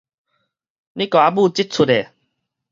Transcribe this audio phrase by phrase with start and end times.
[0.03, 0.07] 你共我
[1.43, 2.11] 舞這齣的